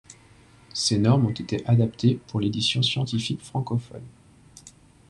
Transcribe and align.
Ces 0.73 0.97
normes 0.97 1.27
ont 1.27 1.29
été 1.29 1.63
adaptées 1.67 2.19
pour 2.25 2.39
l'édition 2.39 2.81
scientifique 2.81 3.39
francophone. 3.43 4.07